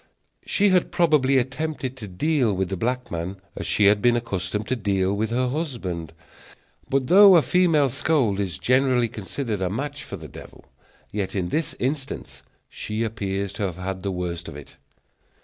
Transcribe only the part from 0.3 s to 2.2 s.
She had probably attempted to